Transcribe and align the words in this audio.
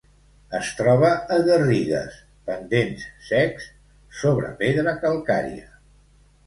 Es 0.59 0.69
troba 0.77 1.11
a 1.35 1.37
garrigues, 1.49 2.17
pendents 2.49 3.07
secs, 3.29 3.69
sobre 4.23 4.53
pedra 4.65 4.97
calcària. 5.07 5.71